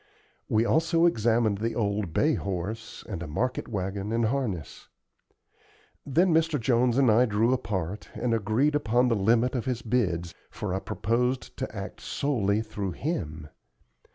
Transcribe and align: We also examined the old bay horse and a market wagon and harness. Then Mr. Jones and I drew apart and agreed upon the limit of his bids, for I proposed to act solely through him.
We 0.49 0.65
also 0.65 1.05
examined 1.05 1.59
the 1.59 1.75
old 1.75 2.11
bay 2.11 2.33
horse 2.33 3.03
and 3.07 3.21
a 3.21 3.27
market 3.27 3.67
wagon 3.67 4.11
and 4.11 4.25
harness. 4.25 4.87
Then 6.07 6.33
Mr. 6.33 6.59
Jones 6.59 6.97
and 6.97 7.11
I 7.11 7.27
drew 7.27 7.53
apart 7.53 8.09
and 8.15 8.33
agreed 8.33 8.73
upon 8.73 9.09
the 9.09 9.15
limit 9.15 9.53
of 9.53 9.65
his 9.65 9.83
bids, 9.83 10.33
for 10.49 10.73
I 10.73 10.79
proposed 10.79 11.55
to 11.57 11.75
act 11.75 12.01
solely 12.01 12.63
through 12.63 12.93
him. 12.93 13.49